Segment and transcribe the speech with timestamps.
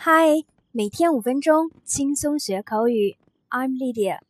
[0.00, 3.16] 嗨，每天五分钟，轻松学口语。
[3.50, 4.20] I'm Lydia。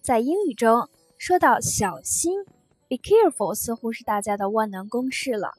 [0.00, 0.88] 在英语中，
[1.18, 2.42] 说到小心
[2.88, 5.52] ，be careful 似乎是大家的万能公式了。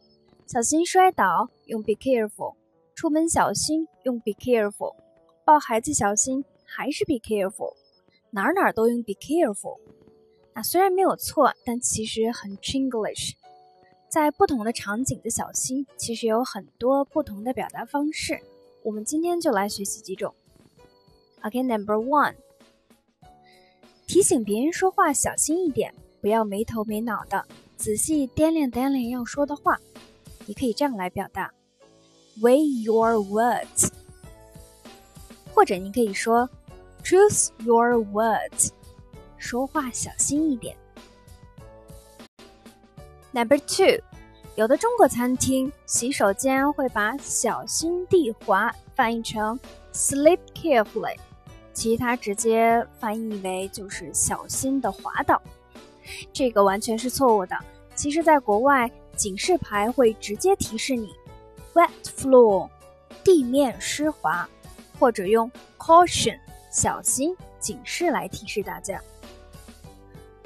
[0.48, 2.56] 小心摔倒，用 be careful；
[2.96, 4.96] 出门小心，用 be careful；
[5.46, 7.76] 抱孩子小心，还是 be careful。
[8.32, 9.80] 哪哪都用 be careful。
[10.56, 13.34] 那虽然没有错，但其实很 Chinglish。
[14.14, 18.40] 在不同的场景的小心，其实有很多不同的表达方式。
[18.84, 20.32] 我们今天就来学习几种。
[21.42, 22.36] OK，Number one，
[24.06, 25.92] 提醒别人说话小心一点，
[26.22, 27.44] 不要没头没脑的，
[27.76, 29.80] 仔细掂量掂量要说的话。
[30.46, 31.52] 你可以这样来表达
[32.40, 33.90] ：Weigh your words，
[35.56, 36.48] 或者你可以说
[37.04, 38.70] ：Choose your words，
[39.40, 40.78] 说话小心一点。
[43.36, 44.00] Number two，
[44.54, 49.60] 有的中国餐厅洗手间会把“小心地滑”翻译成
[49.92, 51.18] “slip carefully”，
[51.74, 55.42] 其他直接翻译为就是“小心的滑倒”。
[56.32, 57.58] 这个完全是错误的。
[57.96, 61.10] 其实，在国外，警示牌会直接提示你
[61.74, 62.70] “wet floor”，
[63.24, 64.48] 地面湿滑，
[65.00, 66.38] 或者用 “caution”，
[66.72, 69.02] 小心警示来提示大家。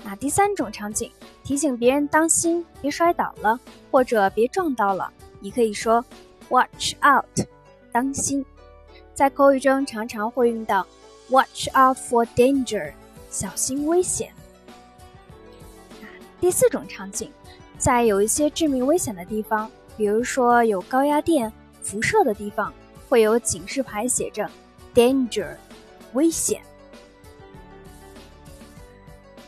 [0.03, 1.11] 那第三种场景，
[1.43, 3.59] 提醒别人当心，别摔倒了，
[3.91, 6.03] 或者别撞到了，你可以说
[6.49, 7.45] “watch out”，
[7.91, 8.45] 当心。
[9.13, 10.85] 在口语中常常会用到
[11.29, 12.93] “watch out for danger”，
[13.29, 14.31] 小心危险。
[16.39, 17.31] 第四种场景，
[17.79, 22.71] 在有一些致命危险的地方，比如说有高压电、辐射的地方，
[23.09, 24.49] 会有警示牌写着
[24.93, 25.55] “danger”，
[26.13, 26.61] 危险。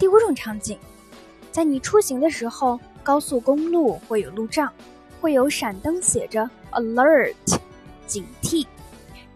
[0.10, 0.76] 第五种场景，
[1.52, 4.74] 在你出行的时候，高速公路会有路障，
[5.22, 7.36] 会有闪灯写着 “alert”，
[8.08, 8.66] 警惕。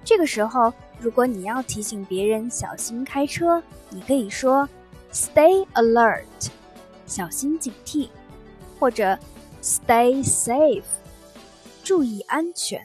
[0.03, 4.67] 这个时候，如果你要提醒别人小心开车，你可以说
[5.11, 6.25] “stay alert”，
[7.05, 8.09] 小心警惕，
[8.79, 9.15] 或者
[9.61, 10.81] “stay safe”，
[11.83, 12.83] 注意安全。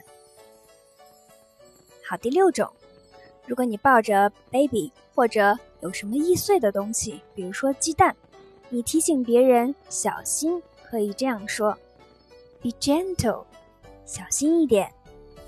[2.07, 2.71] 好，第六种，
[3.49, 8.15] 如果你抱着 baby 或者有什么易碎的东西，比如说鸡蛋，
[8.69, 11.75] 你提醒别人小心，可以这样说
[12.61, 13.45] ：“Be gentle，
[14.05, 14.93] 小心一点，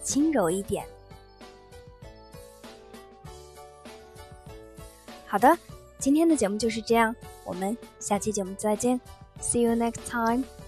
[0.01, 0.84] 轻柔一点。”
[5.28, 5.56] 好的，
[6.00, 9.00] 今天的节目就是这样，我们下期节目再见
[9.39, 10.61] ，See you next time。